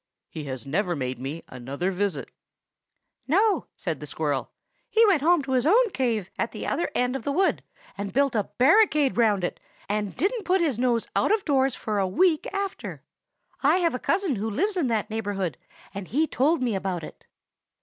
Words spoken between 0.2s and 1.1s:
He has never